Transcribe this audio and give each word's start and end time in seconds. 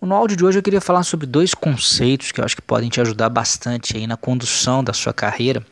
No 0.00 0.14
áudio 0.14 0.36
de 0.36 0.44
hoje 0.44 0.58
eu 0.58 0.62
queria 0.62 0.80
falar 0.80 1.02
sobre 1.02 1.26
dois 1.26 1.54
conceitos 1.54 2.30
que 2.30 2.40
eu 2.40 2.44
acho 2.44 2.54
que 2.54 2.62
podem 2.62 2.88
te 2.88 3.00
ajudar 3.00 3.28
bastante 3.28 3.96
aí 3.96 4.06
na 4.06 4.16
condução 4.16 4.82
da 4.82 4.92
sua 4.92 5.12
carreira. 5.12 5.64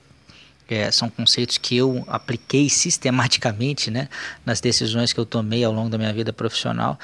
É, 0.69 0.91
são 0.91 1.09
conceitos 1.09 1.59
que 1.59 1.77
eu 1.77 2.05
apliquei 2.09 2.69
sistematicamente 2.69 3.89
né, 3.89 4.09
nas 4.45 4.61
decisões 4.61 5.13
que 5.13 5.21
eu 5.21 5.25
tomei 5.25 5.63
ao 5.63 5.73
longo 5.73 5.89
da 5.89 5.97
minha 5.97 6.13
vida 6.13 6.33
profissional. 6.33 6.99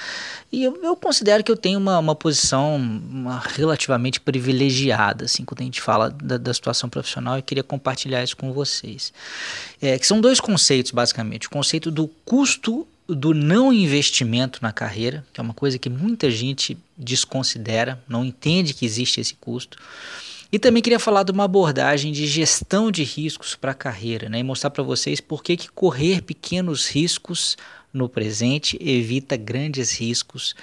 E 0.50 0.64
eu, 0.64 0.76
eu 0.82 0.96
considero 0.96 1.44
que 1.44 1.52
eu 1.52 1.56
tenho 1.56 1.78
uma, 1.78 1.96
uma 2.00 2.14
posição 2.16 2.74
uma, 2.74 3.38
relativamente 3.38 4.18
privilegiada, 4.18 5.26
assim, 5.26 5.44
quando 5.44 5.60
a 5.60 5.64
gente 5.64 5.80
fala 5.80 6.10
da, 6.10 6.36
da 6.36 6.52
situação 6.52 6.90
profissional, 6.90 7.36
eu 7.36 7.42
queria 7.42 7.62
compartilhar 7.62 8.24
isso 8.24 8.36
com 8.36 8.52
vocês. 8.52 9.12
É, 9.80 9.96
que 9.96 10.08
são 10.08 10.20
dois 10.20 10.40
conceitos, 10.40 10.90
basicamente. 10.90 11.46
O 11.46 11.50
conceito 11.50 11.88
do 11.88 12.08
custo 12.24 12.84
do 13.08 13.34
não 13.34 13.72
investimento 13.72 14.60
na 14.62 14.72
carreira, 14.72 15.24
que 15.32 15.40
é 15.40 15.42
uma 15.42 15.54
coisa 15.54 15.78
que 15.78 15.90
muita 15.90 16.30
gente 16.30 16.76
desconsidera, 16.96 18.02
não 18.08 18.24
entende 18.24 18.74
que 18.74 18.86
existe 18.86 19.20
esse 19.20 19.34
custo. 19.34 19.78
E 20.52 20.58
também 20.58 20.82
queria 20.82 20.98
falar 20.98 21.22
de 21.22 21.32
uma 21.32 21.44
abordagem 21.44 22.12
de 22.12 22.26
gestão 22.26 22.90
de 22.90 23.02
riscos 23.02 23.54
para 23.54 23.72
a 23.72 23.74
carreira, 23.74 24.28
né? 24.28 24.38
E 24.38 24.42
mostrar 24.42 24.70
para 24.70 24.82
vocês 24.82 25.18
por 25.18 25.42
que, 25.42 25.56
correr 25.74 26.20
pequenos 26.20 26.88
riscos 26.88 27.56
no 27.92 28.08
presente 28.08 28.78
evita 28.80 29.36
grandes 29.36 29.92
riscos 29.92 30.54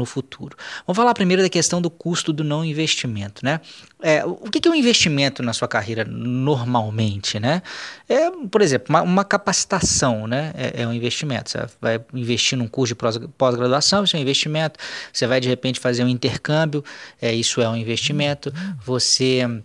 no 0.00 0.06
futuro. 0.06 0.56
Vamos 0.86 0.96
falar 0.96 1.14
primeiro 1.14 1.42
da 1.42 1.48
questão 1.48 1.80
do 1.80 1.90
custo 1.90 2.32
do 2.32 2.42
não 2.42 2.64
investimento, 2.64 3.44
né? 3.44 3.60
É, 4.02 4.24
o 4.24 4.50
que 4.50 4.66
é 4.66 4.70
um 4.70 4.74
investimento 4.74 5.42
na 5.42 5.52
sua 5.52 5.68
carreira 5.68 6.04
normalmente, 6.04 7.38
né? 7.38 7.62
É, 8.08 8.30
por 8.50 8.62
exemplo, 8.62 8.86
uma, 8.88 9.02
uma 9.02 9.24
capacitação, 9.24 10.26
né? 10.26 10.52
É, 10.56 10.82
é, 10.82 10.86
um 10.86 10.92
investimento. 10.92 11.50
Você 11.50 11.58
vai 11.80 12.00
investir 12.14 12.56
num 12.56 12.66
curso 12.66 12.94
de 12.94 13.28
pós-graduação, 13.36 14.04
isso 14.04 14.16
é 14.16 14.18
um 14.18 14.22
investimento. 14.22 14.80
Você 15.12 15.26
vai 15.26 15.38
de 15.38 15.48
repente 15.48 15.78
fazer 15.78 16.02
um 16.02 16.08
intercâmbio, 16.08 16.82
é, 17.20 17.32
isso 17.32 17.60
é 17.60 17.68
um 17.68 17.76
investimento. 17.76 18.52
Você 18.84 19.62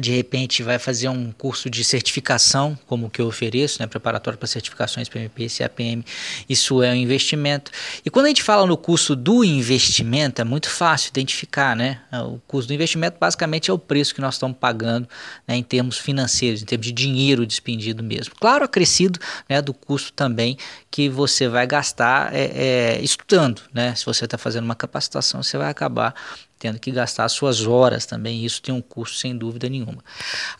de 0.00 0.12
repente 0.12 0.62
vai 0.62 0.78
fazer 0.78 1.08
um 1.08 1.32
curso 1.32 1.68
de 1.68 1.82
certificação, 1.82 2.78
como 2.86 3.06
o 3.06 3.10
que 3.10 3.20
eu 3.20 3.26
ofereço, 3.26 3.80
né, 3.80 3.86
preparatório 3.86 4.38
para 4.38 4.46
certificações 4.46 5.08
PMP 5.08 5.44
e 5.44 5.50
CAPM, 5.50 6.04
isso 6.48 6.82
é 6.82 6.90
um 6.92 6.94
investimento. 6.94 7.70
E 8.04 8.10
quando 8.10 8.26
a 8.26 8.28
gente 8.28 8.42
fala 8.42 8.66
no 8.66 8.76
custo 8.76 9.16
do 9.16 9.44
investimento, 9.44 10.40
é 10.40 10.44
muito 10.44 10.70
fácil 10.70 11.08
identificar, 11.08 11.74
né? 11.74 12.00
O 12.12 12.38
custo 12.46 12.68
do 12.68 12.74
investimento 12.74 13.16
basicamente 13.18 13.70
é 13.70 13.72
o 13.72 13.78
preço 13.78 14.14
que 14.14 14.20
nós 14.20 14.34
estamos 14.34 14.56
pagando 14.58 15.08
né, 15.46 15.56
em 15.56 15.62
termos 15.62 15.98
financeiros, 15.98 16.62
em 16.62 16.64
termos 16.64 16.86
de 16.86 16.92
dinheiro 16.92 17.46
despendido 17.46 18.02
mesmo. 18.02 18.34
Claro, 18.38 18.64
acrescido 18.64 19.18
né, 19.48 19.60
do 19.60 19.74
custo 19.74 20.12
também 20.12 20.56
que 20.90 21.08
você 21.08 21.48
vai 21.48 21.66
gastar 21.66 22.34
é, 22.34 22.96
é, 22.96 23.00
estudando, 23.02 23.62
né? 23.72 23.94
Se 23.94 24.04
você 24.04 24.24
está 24.24 24.38
fazendo 24.38 24.64
uma 24.64 24.74
capacitação, 24.74 25.42
você 25.42 25.56
vai 25.56 25.70
acabar 25.70 26.14
tendo 26.58 26.78
que 26.78 26.90
gastar 26.90 27.28
suas 27.28 27.66
horas 27.66 28.04
também, 28.04 28.44
isso 28.44 28.60
tem 28.60 28.74
um 28.74 28.80
custo 28.80 29.16
sem 29.16 29.36
dúvida 29.36 29.68
nenhuma. 29.68 29.98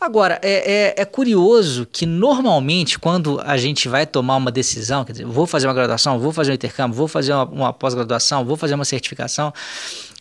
Agora, 0.01 0.39
é, 0.43 0.95
é, 0.99 1.03
é, 1.03 1.05
curioso 1.05 1.87
que 1.91 2.07
normalmente 2.07 2.99
quando 2.99 3.41
a 3.41 3.57
gente 3.57 3.89
vai 3.89 4.07
tomar 4.07 4.37
uma 4.37 4.51
decisão, 4.51 5.05
quer 5.05 5.13
dizer, 5.13 5.25
vou 5.25 5.47
fazer 5.47 5.67
uma 5.67 5.75
graduação, 5.75 6.19
vou 6.19 6.33
fazer 6.33 6.53
um 6.53 6.55
intercâmbio, 6.55 6.97
vou 6.97 7.09
fazer 7.09 7.33
uma, 7.33 7.45
uma 7.45 7.73
pós-graduação, 7.73 8.45
vou 8.45 8.57
fazer 8.57 8.75
uma 8.75 8.85
certificação, 8.85 9.53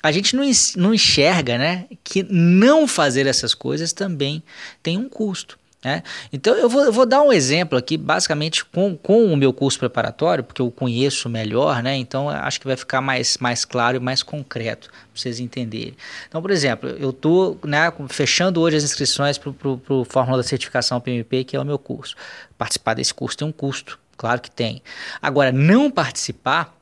a 0.01 0.11
gente 0.11 0.35
não, 0.35 0.43
não 0.75 0.93
enxerga 0.93 1.57
né, 1.57 1.85
que 2.03 2.23
não 2.23 2.87
fazer 2.87 3.27
essas 3.27 3.53
coisas 3.53 3.93
também 3.93 4.41
tem 4.81 4.97
um 4.97 5.09
custo. 5.09 5.57
Né? 5.87 6.03
Então 6.33 6.53
eu 6.53 6.67
vou, 6.67 6.83
eu 6.83 6.91
vou, 6.91 7.05
dar 7.05 7.21
um 7.21 7.31
exemplo 7.31 7.77
aqui, 7.77 7.95
basicamente 7.95 8.65
com, 8.65 8.97
com 8.97 9.31
o 9.31 9.37
meu 9.37 9.53
curso 9.53 9.79
preparatório, 9.79 10.43
porque 10.43 10.61
eu 10.61 10.69
conheço 10.69 11.29
melhor, 11.29 11.81
né? 11.81 11.95
então 11.95 12.27
acho 12.27 12.59
que 12.59 12.67
vai 12.67 12.75
ficar 12.75 12.99
mais, 12.99 13.37
mais 13.37 13.63
claro 13.63 13.95
e 13.95 13.99
mais 14.01 14.21
concreto 14.21 14.89
para 14.89 14.99
vocês 15.15 15.39
entenderem. 15.39 15.95
Então, 16.27 16.41
por 16.41 16.51
exemplo, 16.51 16.89
eu 16.89 17.11
estou 17.11 17.57
né, 17.63 17.89
fechando 18.09 18.59
hoje 18.59 18.75
as 18.75 18.83
inscrições 18.83 19.37
para 19.37 19.49
o 19.49 20.03
Fórmula 20.03 20.39
da 20.39 20.43
Certificação 20.43 20.99
PMP, 20.99 21.45
que 21.45 21.55
é 21.55 21.59
o 21.59 21.63
meu 21.63 21.79
curso. 21.79 22.17
Participar 22.57 22.93
desse 22.93 23.13
curso 23.13 23.37
tem 23.37 23.47
um 23.47 23.53
custo, 23.53 23.97
claro 24.17 24.41
que 24.41 24.51
tem. 24.51 24.81
Agora, 25.21 25.53
não 25.53 25.89
participar 25.89 26.76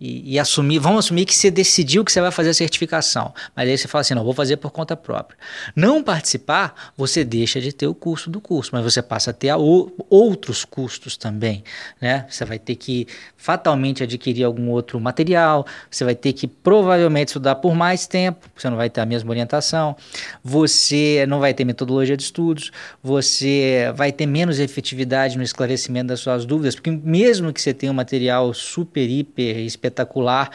e, 0.00 0.34
e, 0.34 0.38
assumir, 0.38 0.78
vamos 0.78 1.04
assumir 1.04 1.26
que 1.26 1.34
você 1.34 1.50
decidiu 1.50 2.02
que 2.02 2.10
você 2.10 2.22
vai 2.22 2.30
fazer 2.30 2.50
a 2.50 2.54
certificação, 2.54 3.34
mas 3.54 3.68
aí 3.68 3.76
você 3.76 3.86
fala 3.86 4.00
assim, 4.00 4.14
não, 4.14 4.24
vou 4.24 4.32
fazer 4.32 4.56
por 4.56 4.70
conta 4.70 4.96
própria. 4.96 5.38
Não 5.76 6.02
participar, 6.02 6.92
você 6.96 7.22
deixa 7.22 7.60
de 7.60 7.70
ter 7.70 7.86
o 7.86 7.94
custo 7.94 8.30
do 8.30 8.40
curso, 8.40 8.70
mas 8.72 8.82
você 8.82 9.02
passa 9.02 9.30
a 9.30 9.34
ter 9.34 9.50
a 9.50 9.58
o, 9.58 9.92
outros 10.08 10.64
custos 10.64 11.18
também, 11.18 11.62
né? 12.00 12.24
Você 12.30 12.46
vai 12.46 12.58
ter 12.58 12.76
que 12.76 13.06
fatalmente 13.36 14.02
adquirir 14.02 14.44
algum 14.44 14.70
outro 14.70 14.98
material, 14.98 15.66
você 15.90 16.02
vai 16.02 16.14
ter 16.14 16.32
que 16.32 16.46
provavelmente 16.46 17.28
estudar 17.28 17.56
por 17.56 17.74
mais 17.74 18.06
tempo, 18.06 18.48
você 18.56 18.70
não 18.70 18.78
vai 18.78 18.88
ter 18.88 19.02
a 19.02 19.06
mesma 19.06 19.30
orientação, 19.30 19.94
você 20.42 21.26
não 21.28 21.40
vai 21.40 21.52
ter 21.52 21.66
metodologia 21.66 22.16
de 22.16 22.22
estudos, 22.22 22.72
você 23.02 23.92
vai 23.94 24.12
ter 24.12 24.24
menos 24.24 24.58
efetividade 24.58 25.36
no 25.36 25.42
esclarecimento 25.42 26.08
das 26.08 26.20
suas 26.20 26.46
dúvidas, 26.46 26.74
porque 26.74 26.90
mesmo 26.90 27.52
que 27.52 27.60
você 27.60 27.74
tenha 27.74 27.92
um 27.92 27.94
material 27.94 28.52
super, 28.54 29.06
hiper, 29.06 29.58
espetacular. 29.90 30.50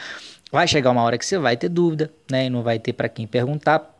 Vai 0.50 0.66
chegar 0.66 0.90
uma 0.90 1.02
hora 1.02 1.18
que 1.18 1.26
você 1.26 1.38
vai 1.38 1.56
ter 1.56 1.68
dúvida, 1.68 2.10
né? 2.30 2.46
E 2.46 2.50
não 2.50 2.62
vai 2.62 2.78
ter 2.78 2.92
para 2.92 3.08
quem 3.08 3.26
perguntar. 3.26 3.92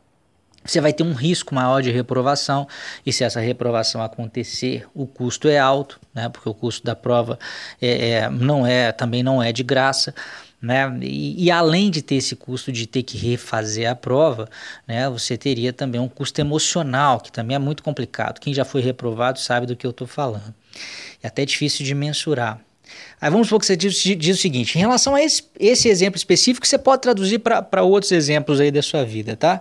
Você 0.65 0.81
vai 0.81 0.93
ter 0.93 1.05
um 1.05 1.13
risco 1.13 1.55
maior 1.55 1.81
de 1.81 1.93
reprovação, 1.93 2.67
e 3.05 3.13
se 3.13 3.23
essa 3.23 3.39
reprovação 3.39 4.03
acontecer, 4.03 4.85
o 4.93 5.07
custo 5.07 5.47
é 5.47 5.59
alto, 5.59 6.01
né? 6.13 6.29
Porque 6.29 6.49
o 6.49 6.55
custo 6.55 6.85
da 6.85 6.97
prova 6.97 7.39
é, 7.81 8.11
é 8.11 8.31
não 8.31 8.67
é, 8.67 8.91
também 8.91 9.23
não 9.23 9.41
é 9.41 9.53
de 9.53 9.63
graça. 9.63 10.13
Né? 10.61 10.99
E, 11.03 11.45
e, 11.45 11.51
além 11.51 11.91
de 11.91 12.01
ter 12.03 12.17
esse 12.17 12.35
custo 12.35 12.73
de 12.73 12.87
ter 12.87 13.03
que 13.03 13.17
refazer 13.17 13.89
a 13.89 13.95
prova, 13.95 14.49
né, 14.89 15.09
você 15.09 15.37
teria 15.37 15.71
também 15.71 16.01
um 16.01 16.09
custo 16.09 16.41
emocional, 16.41 17.21
que 17.21 17.31
também 17.31 17.55
é 17.55 17.59
muito 17.59 17.83
complicado. 17.83 18.41
Quem 18.41 18.55
já 18.55 18.65
foi 18.65 18.81
reprovado 18.81 19.39
sabe 19.39 19.67
do 19.67 19.77
que 19.77 19.87
eu 19.87 19.91
estou 19.91 20.07
falando. 20.07 20.55
É 21.23 21.29
até 21.29 21.45
difícil 21.45 21.85
de 21.85 21.95
mensurar. 21.95 22.66
Aí 23.21 23.31
vamos 23.31 23.49
supor 23.49 23.61
que 23.61 23.67
você 23.67 23.77
diz, 23.77 23.95
diz 23.95 24.39
o 24.39 24.41
seguinte: 24.41 24.77
em 24.77 24.81
relação 24.81 25.15
a 25.15 25.23
esse, 25.23 25.45
esse 25.59 25.89
exemplo 25.89 26.17
específico, 26.17 26.67
você 26.67 26.79
pode 26.79 27.03
traduzir 27.03 27.39
para 27.39 27.83
outros 27.83 28.13
exemplos 28.13 28.61
aí 28.61 28.71
da 28.71 28.83
sua 28.83 29.05
vida, 29.05 29.37
tá? 29.37 29.61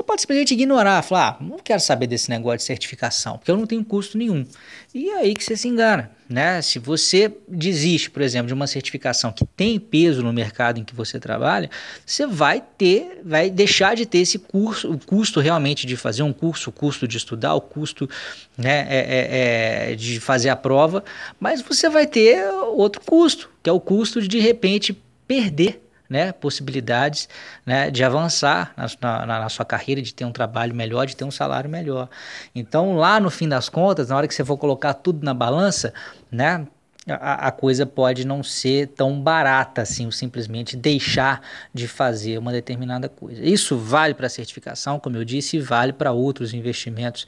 Você 0.00 0.04
pode 0.04 0.22
simplesmente 0.22 0.54
ignorar, 0.54 1.02
falar, 1.02 1.36
ah, 1.38 1.44
não 1.44 1.58
quero 1.58 1.78
saber 1.78 2.06
desse 2.06 2.30
negócio 2.30 2.56
de 2.56 2.64
certificação, 2.64 3.36
porque 3.36 3.50
eu 3.50 3.56
não 3.58 3.66
tenho 3.66 3.84
custo 3.84 4.16
nenhum. 4.16 4.46
E 4.94 5.10
é 5.10 5.18
aí 5.18 5.34
que 5.34 5.44
você 5.44 5.54
se 5.54 5.68
engana, 5.68 6.10
né? 6.26 6.62
Se 6.62 6.78
você 6.78 7.30
desiste, 7.46 8.08
por 8.10 8.22
exemplo, 8.22 8.48
de 8.48 8.54
uma 8.54 8.66
certificação 8.66 9.30
que 9.30 9.44
tem 9.44 9.78
peso 9.78 10.22
no 10.22 10.32
mercado 10.32 10.80
em 10.80 10.84
que 10.84 10.94
você 10.94 11.20
trabalha, 11.20 11.68
você 12.06 12.26
vai 12.26 12.64
ter, 12.78 13.20
vai 13.22 13.50
deixar 13.50 13.94
de 13.94 14.06
ter 14.06 14.20
esse 14.20 14.38
curso, 14.38 14.90
o 14.90 14.98
custo 14.98 15.38
realmente 15.38 15.86
de 15.86 15.98
fazer 15.98 16.22
um 16.22 16.32
curso, 16.32 16.70
o 16.70 16.72
custo 16.72 17.06
de 17.06 17.18
estudar, 17.18 17.54
o 17.54 17.60
custo 17.60 18.08
né, 18.56 18.86
é, 18.88 18.98
é, 18.98 19.92
é, 19.92 19.94
de 19.94 20.18
fazer 20.18 20.48
a 20.48 20.56
prova, 20.56 21.04
mas 21.38 21.60
você 21.60 21.90
vai 21.90 22.06
ter 22.06 22.42
outro 22.72 23.02
custo, 23.04 23.50
que 23.62 23.68
é 23.68 23.72
o 23.72 23.78
custo 23.78 24.22
de 24.22 24.28
de 24.28 24.40
repente 24.40 24.98
perder 25.28 25.89
né, 26.10 26.32
possibilidades 26.32 27.28
né, 27.64 27.88
de 27.88 28.02
avançar 28.02 28.74
na, 28.76 29.26
na, 29.26 29.40
na, 29.40 29.48
sua 29.48 29.64
carreira, 29.64 30.02
de 30.02 30.12
ter 30.12 30.24
um 30.24 30.32
trabalho 30.32 30.74
melhor, 30.74 31.06
de 31.06 31.14
ter 31.14 31.24
um 31.24 31.30
salário 31.30 31.70
melhor. 31.70 32.08
Então, 32.52 32.96
lá 32.96 33.20
no 33.20 33.30
fim 33.30 33.48
das 33.48 33.68
contas, 33.68 34.08
na 34.08 34.16
hora 34.16 34.26
que 34.26 34.34
você 34.34 34.44
for 34.44 34.56
colocar 34.56 34.92
tudo 34.92 35.24
na 35.24 35.32
balança, 35.32 35.94
né, 36.30 36.66
a, 37.08 37.46
a 37.48 37.52
coisa 37.52 37.86
pode 37.86 38.26
não 38.26 38.42
ser 38.42 38.88
tão 38.88 39.20
barata 39.20 39.82
assim, 39.82 40.04
ou 40.04 40.12
simplesmente 40.12 40.76
deixar 40.76 41.40
de 41.72 41.86
fazer 41.86 42.38
uma 42.38 42.52
determinada 42.52 43.08
coisa. 43.08 43.42
Isso 43.42 43.78
vale 43.78 44.12
para 44.12 44.26
a 44.26 44.30
certificação, 44.30 44.98
como 44.98 45.16
eu 45.16 45.24
disse, 45.24 45.56
e 45.56 45.60
vale 45.60 45.92
para 45.92 46.12
outros 46.12 46.52
investimentos 46.52 47.24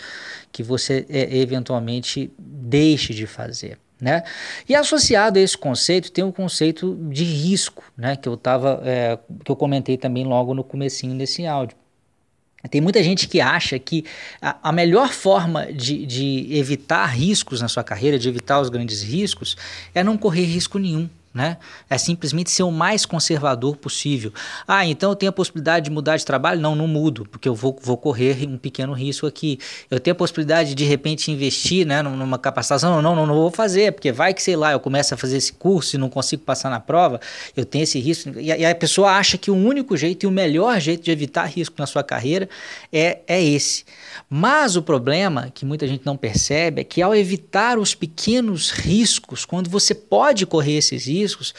que 0.51 0.63
você 0.63 1.07
é, 1.09 1.37
eventualmente 1.39 2.33
deixe 2.39 3.15
de 3.15 3.27
fazer. 3.27 3.79
Né? 4.03 4.25
E 4.69 4.75
associado 4.75 5.39
a 5.39 5.43
esse 5.43 5.57
conceito 5.57 6.11
tem 6.11 6.25
o 6.25 6.33
conceito 6.33 6.99
de 7.09 7.23
risco, 7.23 7.85
né? 7.97 8.17
que 8.17 8.29
eu 8.29 8.37
tava, 8.37 8.83
é, 8.85 9.17
que 9.45 9.53
eu 9.53 9.55
comentei 9.55 9.97
também 9.97 10.25
logo 10.25 10.53
no 10.55 10.65
comecinho 10.65 11.17
desse 11.17 11.47
áudio. 11.47 11.77
Tem 12.69 12.81
muita 12.81 13.01
gente 13.01 13.29
que 13.29 13.41
acha 13.41 13.79
que 13.79 14.05
a, 14.41 14.71
a 14.71 14.73
melhor 14.73 15.11
forma 15.11 15.73
de, 15.73 16.05
de 16.05 16.49
evitar 16.51 17.07
riscos 17.07 17.61
na 17.61 17.69
sua 17.69 17.85
carreira, 17.85 18.19
de 18.19 18.29
evitar 18.29 18.61
os 18.61 18.69
grandes 18.69 19.03
riscos, 19.03 19.57
é 19.95 20.03
não 20.03 20.19
correr 20.19 20.47
risco 20.47 20.81
nenhum. 20.81 21.09
Né? 21.33 21.57
É 21.89 21.97
simplesmente 21.97 22.51
ser 22.51 22.63
o 22.63 22.71
mais 22.71 23.07
conservador 23.07 23.77
possível. 23.77 24.35
Ah, 24.69 24.85
então 24.85 25.11
eu 25.11 25.17
tenho 25.17 25.31
a 25.31 25.33
possibilidade 25.33 25.87
de 25.87 25.91
mudar 25.91 26.19
de 26.19 26.27
trabalho? 26.27 26.61
Não, 26.61 26.75
não 26.75 26.87
mudo, 26.87 27.27
porque 27.31 27.49
eu 27.49 27.55
vou, 27.55 27.79
vou 27.83 27.97
correr 27.97 28.47
um 28.47 28.59
pequeno 28.59 28.93
risco 28.93 29.27
aqui. 29.27 29.59
Eu 29.91 29.99
tenho 29.99 30.13
a 30.13 30.17
possibilidade 30.17 30.75
de 30.75 30.83
de 30.83 30.89
repente 30.89 31.31
investir 31.31 31.87
né, 31.87 32.03
numa 32.03 32.39
capacitação? 32.39 33.01
Não, 33.01 33.15
não, 33.15 33.25
não 33.25 33.35
vou 33.35 33.51
fazer, 33.51 33.93
porque 33.93 34.11
vai 34.11 34.35
que, 34.35 34.43
sei 34.43 34.57
lá, 34.57 34.73
eu 34.73 34.81
começo 34.81 35.15
a 35.15 35.17
fazer 35.17 35.37
esse 35.37 35.53
curso 35.53 35.95
e 35.95 35.99
não 35.99 36.09
consigo 36.09 36.43
passar 36.43 36.69
na 36.69 36.81
prova, 36.81 37.21
eu 37.57 37.65
tenho 37.65 37.85
esse 37.85 38.01
risco. 38.01 38.39
E 38.39 38.51
a, 38.51 38.59
e 38.59 38.65
a 38.65 38.75
pessoa 38.75 39.13
acha 39.13 39.39
que 39.39 39.51
o 39.51 39.55
único 39.55 39.97
jeito 39.97 40.25
e 40.25 40.27
o 40.27 40.31
melhor 40.31 40.79
jeito 40.81 41.05
de 41.05 41.11
evitar 41.11 41.45
risco 41.45 41.77
na 41.79 41.87
sua 41.87 42.03
carreira 42.03 42.49
é, 42.93 43.21
é 43.29 43.43
esse. 43.43 43.85
Mas 44.29 44.77
o 44.77 44.83
problema 44.83 45.51
que 45.55 45.65
muita 45.65 45.87
gente 45.87 46.05
não 46.05 46.17
percebe 46.17 46.81
é 46.81 46.85
que 46.85 47.01
ao 47.01 47.15
evitar 47.15 47.79
os 47.79 47.95
pequenos 47.95 48.71
riscos, 48.71 49.45
quando 49.45 49.71
você 49.71 49.95
pode 49.95 50.45
correr 50.45 50.79
esses 50.79 51.07
riscos, 51.07 51.22
riscos, 51.23 51.55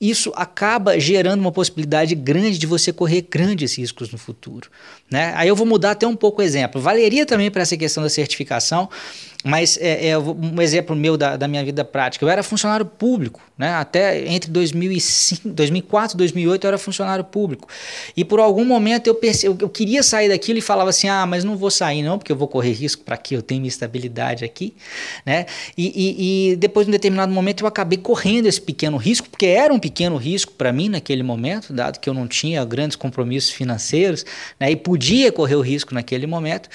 isso 0.00 0.32
acaba 0.34 0.98
gerando 0.98 1.40
uma 1.40 1.52
possibilidade 1.52 2.14
grande 2.14 2.56
de 2.56 2.66
você 2.66 2.90
correr 2.90 3.26
grandes 3.30 3.76
riscos 3.76 4.10
no 4.10 4.16
futuro. 4.16 4.70
Né? 5.10 5.34
Aí 5.36 5.46
eu 5.46 5.54
vou 5.54 5.66
mudar 5.66 5.90
até 5.90 6.06
um 6.06 6.16
pouco 6.16 6.40
o 6.40 6.44
exemplo. 6.44 6.80
Valeria 6.80 7.26
também 7.26 7.50
para 7.50 7.60
essa 7.60 7.76
questão 7.76 8.02
da 8.02 8.08
certificação, 8.08 8.88
mas 9.44 9.76
é, 9.78 10.08
é, 10.08 10.18
um 10.18 10.60
exemplo 10.62 10.96
meu 10.96 11.18
da, 11.18 11.36
da, 11.36 11.46
minha 11.46 11.62
vida 11.62 11.84
prática. 11.84 12.24
Eu 12.24 12.30
era 12.30 12.42
funcionário 12.42 12.86
público, 12.86 13.42
né? 13.60 13.74
até 13.74 14.28
entre 14.28 14.50
2005, 14.50 15.48
2004 15.48 16.14
e 16.14 16.18
2008 16.18 16.64
eu 16.64 16.68
era 16.68 16.78
funcionário 16.78 17.24
público. 17.24 17.68
E 18.16 18.24
por 18.24 18.38
algum 18.38 18.64
momento 18.64 19.06
eu, 19.06 19.14
perce... 19.14 19.46
eu 19.46 19.68
queria 19.68 20.02
sair 20.02 20.28
daquilo 20.28 20.58
e 20.58 20.62
falava 20.62 20.90
assim: 20.90 21.08
ah, 21.08 21.26
mas 21.26 21.42
não 21.44 21.56
vou 21.56 21.70
sair 21.70 22.02
não, 22.02 22.18
porque 22.18 22.30
eu 22.30 22.36
vou 22.36 22.46
correr 22.46 22.72
risco 22.72 23.02
para 23.02 23.16
quê? 23.16 23.34
Eu 23.34 23.42
tenho 23.42 23.60
minha 23.60 23.68
estabilidade 23.68 24.44
aqui. 24.44 24.74
Né? 25.26 25.46
E, 25.76 25.86
e, 25.86 26.52
e 26.52 26.56
depois, 26.56 26.86
em 26.86 26.90
um 26.90 26.92
determinado 26.92 27.32
momento, 27.32 27.64
eu 27.64 27.66
acabei 27.66 27.98
correndo 27.98 28.46
esse 28.46 28.60
pequeno 28.60 28.96
risco, 28.96 29.28
porque 29.28 29.46
era 29.46 29.72
um 29.74 29.78
pequeno 29.78 30.16
risco 30.16 30.52
para 30.52 30.72
mim 30.72 30.88
naquele 30.88 31.22
momento, 31.22 31.72
dado 31.72 31.98
que 31.98 32.08
eu 32.08 32.14
não 32.14 32.28
tinha 32.28 32.64
grandes 32.64 32.96
compromissos 32.96 33.50
financeiros 33.50 34.24
né? 34.58 34.70
e 34.70 34.76
podia 34.76 35.32
correr 35.32 35.56
o 35.56 35.60
risco 35.60 35.94
naquele 35.94 36.26
momento. 36.26 36.68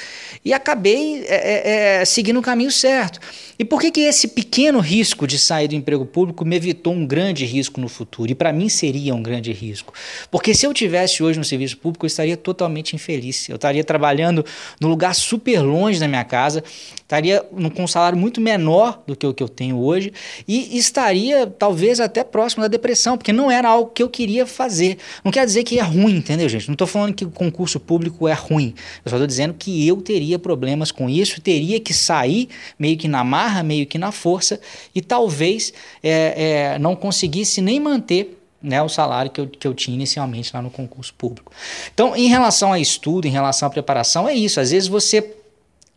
E 0.43 0.53
acabei 0.53 1.23
é, 1.27 1.35
é, 1.35 2.01
é 2.01 2.05
seguindo 2.05 2.39
o 2.39 2.41
caminho 2.41 2.65
caminho 2.65 2.71
certo. 2.71 3.19
E 3.57 3.63
por 3.63 3.79
que, 3.79 3.91
que 3.91 4.01
esse 4.01 4.27
pequeno 4.29 4.79
risco 4.79 5.27
de 5.27 5.37
sair 5.37 5.67
do 5.67 5.75
emprego 5.75 6.05
público 6.05 6.43
me 6.43 6.55
evitou 6.55 6.74
um 6.93 7.05
grande 7.05 7.45
risco 7.45 7.79
no 7.79 7.87
futuro? 7.87 8.31
E 8.31 8.35
para 8.35 8.51
mim 8.51 8.69
seria 8.69 9.13
um 9.13 9.21
grande 9.21 9.51
risco. 9.51 9.93
Porque 10.29 10.53
se 10.53 10.65
eu 10.65 10.73
tivesse 10.73 11.23
hoje 11.23 11.37
no 11.39 11.45
serviço 11.45 11.77
público, 11.77 12.05
eu 12.05 12.07
estaria 12.07 12.37
totalmente 12.37 12.95
infeliz. 12.95 13.47
Eu 13.49 13.55
estaria 13.55 13.83
trabalhando 13.83 14.45
num 14.79 14.89
lugar 14.89 15.15
super 15.15 15.61
longe 15.61 15.99
da 15.99 16.07
minha 16.07 16.23
casa, 16.23 16.63
estaria 16.93 17.41
com 17.75 17.83
um 17.83 17.87
salário 17.87 18.17
muito 18.17 18.41
menor 18.41 19.03
do 19.05 19.15
que 19.15 19.25
o 19.25 19.33
que 19.33 19.43
eu 19.43 19.49
tenho 19.49 19.77
hoje 19.79 20.11
e 20.47 20.77
estaria 20.77 21.47
talvez 21.47 21.99
até 21.99 22.23
próximo 22.23 22.63
da 22.63 22.67
depressão, 22.67 23.17
porque 23.17 23.31
não 23.31 23.49
era 23.49 23.69
algo 23.69 23.91
que 23.91 24.01
eu 24.01 24.09
queria 24.09 24.45
fazer. 24.45 24.97
Não 25.23 25.31
quer 25.31 25.45
dizer 25.45 25.63
que 25.63 25.79
é 25.79 25.83
ruim, 25.83 26.17
entendeu, 26.17 26.49
gente? 26.49 26.67
Não 26.67 26.73
estou 26.73 26.87
falando 26.87 27.13
que 27.13 27.25
o 27.25 27.29
concurso 27.29 27.79
público 27.79 28.27
é 28.27 28.33
ruim. 28.33 28.73
Eu 29.03 29.09
só 29.09 29.15
estou 29.17 29.27
dizendo 29.27 29.53
que 29.53 29.87
eu 29.87 30.01
teria 30.01 30.39
problemas 30.39 30.91
com 30.91 31.09
isso, 31.09 31.39
teria 31.41 31.79
que 31.79 31.93
sair 31.93 32.49
meio 32.77 32.97
que 32.97 33.07
na 33.07 33.23
marra, 33.23 33.63
meio 33.63 33.85
que 33.85 33.97
na 33.97 34.11
força 34.11 34.59
e 34.93 35.01
talvez 35.01 35.73
é, 36.01 36.11
é, 36.11 36.64
não 36.79 36.95
conseguisse 36.95 37.61
nem 37.61 37.79
manter 37.79 38.41
né, 38.61 38.81
o 38.81 38.89
salário 38.89 39.29
que 39.29 39.39
eu, 39.39 39.47
que 39.47 39.67
eu 39.67 39.73
tinha 39.73 39.95
inicialmente 39.95 40.51
lá 40.53 40.61
no 40.61 40.71
concurso 40.71 41.13
público. 41.13 41.51
Então, 41.93 42.15
em 42.15 42.27
relação 42.27 42.73
a 42.73 42.79
estudo, 42.79 43.27
em 43.27 43.31
relação 43.31 43.67
à 43.67 43.69
preparação, 43.69 44.27
é 44.27 44.33
isso. 44.33 44.59
Às 44.59 44.71
vezes 44.71 44.87
você 44.87 45.35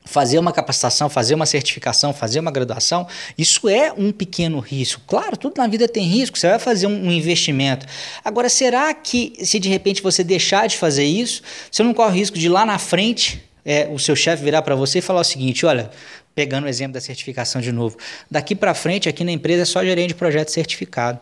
fazer 0.04 0.38
uma 0.38 0.52
capacitação, 0.52 1.08
fazer 1.10 1.34
uma 1.34 1.44
certificação, 1.44 2.14
fazer 2.14 2.40
uma 2.40 2.50
graduação, 2.50 3.06
isso 3.36 3.68
é 3.68 3.92
um 3.92 4.10
pequeno 4.10 4.58
risco. 4.58 5.02
Claro, 5.06 5.36
tudo 5.36 5.58
na 5.58 5.66
vida 5.66 5.86
tem 5.86 6.04
risco, 6.04 6.38
você 6.38 6.48
vai 6.48 6.58
fazer 6.58 6.86
um, 6.86 7.08
um 7.08 7.12
investimento. 7.12 7.86
Agora, 8.24 8.48
será 8.48 8.92
que 8.94 9.34
se 9.42 9.58
de 9.58 9.68
repente 9.68 10.02
você 10.02 10.24
deixar 10.24 10.66
de 10.66 10.78
fazer 10.78 11.04
isso, 11.04 11.42
você 11.70 11.82
não 11.82 11.92
corre 11.92 12.12
o 12.12 12.14
risco 12.14 12.38
de 12.38 12.48
lá 12.48 12.64
na 12.64 12.78
frente 12.78 13.42
é, 13.64 13.86
o 13.92 13.98
seu 13.98 14.16
chefe 14.16 14.42
virar 14.42 14.62
para 14.62 14.74
você 14.74 15.00
e 15.00 15.02
falar 15.02 15.20
o 15.20 15.24
seguinte: 15.24 15.66
olha, 15.66 15.90
pegando 16.38 16.66
o 16.66 16.68
exemplo 16.68 16.92
da 16.92 17.00
certificação 17.00 17.60
de 17.60 17.72
novo, 17.72 17.96
daqui 18.30 18.54
para 18.54 18.72
frente 18.72 19.08
aqui 19.08 19.24
na 19.24 19.32
empresa 19.32 19.62
é 19.62 19.64
só 19.64 19.84
gerente 19.84 20.10
de 20.10 20.14
projeto 20.14 20.50
certificado. 20.52 21.18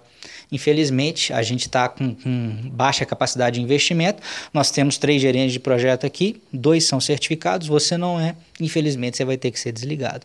Infelizmente, 0.52 1.32
a 1.32 1.42
gente 1.42 1.62
está 1.62 1.88
com, 1.88 2.14
com, 2.14 2.50
baixa 2.70 3.06
capacidade 3.06 3.54
de 3.58 3.62
investimento. 3.62 4.22
Nós 4.52 4.70
temos 4.70 4.98
três 4.98 5.22
gerentes 5.22 5.54
de 5.54 5.58
projeto 5.58 6.04
aqui, 6.04 6.42
dois 6.52 6.84
são 6.84 7.00
certificados, 7.00 7.66
você 7.66 7.96
não 7.96 8.20
é. 8.20 8.36
Infelizmente, 8.60 9.16
você 9.16 9.24
vai 9.24 9.38
ter 9.38 9.50
que 9.50 9.58
ser 9.58 9.72
desligado. 9.72 10.20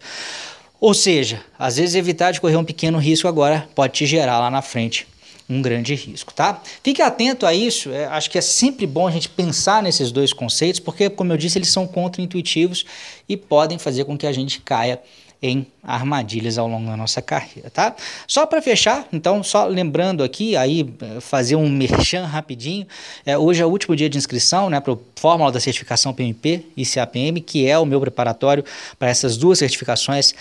Ou 0.77 0.93
seja, 0.93 1.39
às 1.57 1.77
vezes 1.77 1.95
evitar 1.95 2.31
de 2.31 2.41
correr 2.41 2.57
um 2.57 2.65
pequeno 2.65 2.97
risco 2.97 3.29
agora 3.29 3.69
pode 3.73 3.93
te 3.93 4.05
gerar 4.05 4.39
lá 4.39 4.51
na 4.51 4.61
frente 4.61 5.07
um 5.51 5.61
grande 5.61 5.93
risco, 5.93 6.33
tá? 6.33 6.61
Fique 6.81 7.01
atento 7.01 7.45
a 7.45 7.53
isso, 7.53 7.91
é, 7.91 8.05
acho 8.05 8.29
que 8.29 8.37
é 8.37 8.41
sempre 8.41 8.87
bom 8.87 9.05
a 9.05 9.11
gente 9.11 9.27
pensar 9.27 9.83
nesses 9.83 10.11
dois 10.11 10.31
conceitos, 10.31 10.79
porque, 10.79 11.09
como 11.09 11.33
eu 11.33 11.37
disse, 11.37 11.57
eles 11.57 11.69
são 11.69 11.85
contra-intuitivos 11.85 12.85
e 13.27 13.35
podem 13.35 13.77
fazer 13.77 14.05
com 14.05 14.17
que 14.17 14.25
a 14.25 14.31
gente 14.31 14.61
caia 14.61 15.01
em 15.43 15.65
armadilhas 15.83 16.59
ao 16.59 16.67
longo 16.67 16.85
da 16.85 16.95
nossa 16.95 17.19
carreira, 17.19 17.69
tá? 17.71 17.95
Só 18.27 18.45
para 18.45 18.61
fechar, 18.61 19.07
então, 19.11 19.41
só 19.43 19.65
lembrando 19.65 20.23
aqui, 20.23 20.55
aí 20.55 20.87
eh, 21.01 21.19
fazer 21.19 21.55
um 21.55 21.67
merchan 21.67 22.25
rapidinho, 22.25 22.85
é, 23.25 23.35
hoje 23.35 23.61
é 23.61 23.65
o 23.65 23.69
último 23.69 23.95
dia 23.95 24.07
de 24.07 24.17
inscrição, 24.17 24.69
né, 24.69 24.79
para 24.79 24.93
o 24.93 25.01
Fórmula 25.15 25.51
da 25.51 25.59
Certificação 25.59 26.13
PMP 26.13 26.63
e 26.77 26.85
CAPM, 26.85 27.41
que 27.41 27.67
é 27.67 27.77
o 27.77 27.85
meu 27.85 27.99
preparatório 27.99 28.63
para 28.99 29.09
essas 29.09 29.35
duas 29.35 29.57
certificações 29.57 30.35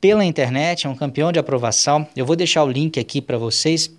pela 0.00 0.24
internet, 0.24 0.86
é 0.86 0.90
um 0.90 0.94
campeão 0.94 1.32
de 1.32 1.38
aprovação. 1.40 2.06
Eu 2.14 2.24
vou 2.24 2.36
deixar 2.36 2.62
o 2.62 2.70
link 2.70 3.00
aqui 3.00 3.20
para 3.20 3.38
vocês 3.38 3.90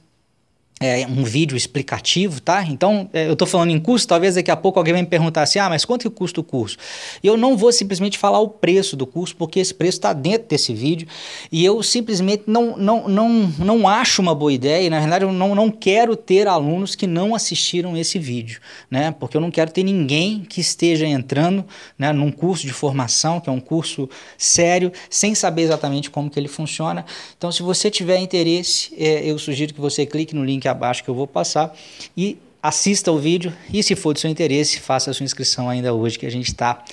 é, 0.79 1.07
um 1.07 1.23
vídeo 1.23 1.57
explicativo, 1.57 2.39
tá? 2.39 2.63
Então, 2.63 3.09
é, 3.11 3.27
eu 3.27 3.33
estou 3.33 3.47
falando 3.47 3.71
em 3.71 3.79
custo, 3.79 4.07
talvez 4.07 4.35
daqui 4.35 4.51
a 4.51 4.55
pouco 4.55 4.77
alguém 4.77 4.93
vai 4.93 5.01
me 5.01 5.07
perguntar 5.07 5.41
assim, 5.41 5.57
ah, 5.57 5.69
mas 5.69 5.83
quanto 5.83 6.09
que 6.09 6.15
custa 6.15 6.39
o 6.39 6.43
curso? 6.43 6.77
Eu 7.23 7.35
não 7.35 7.57
vou 7.57 7.71
simplesmente 7.71 8.17
falar 8.17 8.39
o 8.39 8.47
preço 8.47 8.95
do 8.95 9.07
curso, 9.07 9.35
porque 9.35 9.59
esse 9.59 9.73
preço 9.73 9.97
está 9.97 10.13
dentro 10.13 10.47
desse 10.47 10.73
vídeo, 10.73 11.07
e 11.51 11.65
eu 11.65 11.81
simplesmente 11.81 12.43
não, 12.45 12.77
não, 12.77 13.07
não, 13.07 13.29
não 13.57 13.87
acho 13.87 14.21
uma 14.21 14.35
boa 14.35 14.53
ideia, 14.53 14.85
e 14.85 14.89
na 14.89 14.99
verdade 14.99 15.25
eu 15.25 15.33
não, 15.33 15.55
não 15.55 15.71
quero 15.71 16.15
ter 16.15 16.47
alunos 16.47 16.93
que 16.93 17.07
não 17.07 17.33
assistiram 17.33 17.97
esse 17.97 18.19
vídeo, 18.19 18.59
né? 18.89 19.11
Porque 19.19 19.35
eu 19.35 19.41
não 19.41 19.49
quero 19.49 19.71
ter 19.71 19.83
ninguém 19.83 20.45
que 20.47 20.61
esteja 20.61 21.07
entrando 21.07 21.65
né, 21.97 22.13
num 22.13 22.31
curso 22.31 22.67
de 22.67 22.73
formação, 22.73 23.39
que 23.39 23.49
é 23.49 23.51
um 23.51 23.59
curso 23.59 24.07
sério, 24.37 24.91
sem 25.09 25.33
saber 25.33 25.63
exatamente 25.63 26.11
como 26.11 26.29
que 26.29 26.39
ele 26.39 26.47
funciona. 26.47 27.03
Então, 27.35 27.51
se 27.51 27.63
você 27.63 27.89
tiver 27.89 28.19
interesse, 28.19 28.93
é, 28.95 29.25
eu 29.25 29.39
sugiro 29.39 29.73
que 29.73 29.81
você 29.81 30.05
clique 30.05 30.35
no 30.35 30.45
link 30.45 30.66
abaixo 30.67 31.03
que 31.03 31.09
eu 31.09 31.15
vou 31.15 31.27
passar 31.27 31.75
e 32.15 32.37
assista 32.61 33.11
o 33.11 33.17
vídeo 33.17 33.53
e 33.71 33.81
se 33.81 33.95
for 33.95 34.13
do 34.13 34.19
seu 34.19 34.29
interesse, 34.29 34.79
faça 34.79 35.11
a 35.11 35.13
sua 35.13 35.23
inscrição 35.23 35.69
ainda 35.69 35.93
hoje 35.93 36.19
que 36.19 36.25
a 36.25 36.31
gente 36.31 36.47
está 36.47 36.83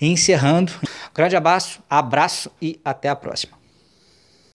encerrando. 0.00 0.72
Um 0.82 1.14
grande 1.14 1.36
abraço, 1.36 1.80
abraço 1.88 2.50
e 2.60 2.78
até 2.84 3.08
a 3.08 3.16
próxima. 3.16 3.63